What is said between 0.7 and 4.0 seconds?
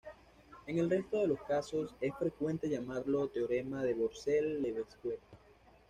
el resto de los casos, es frecuente llamarlo "Teorema de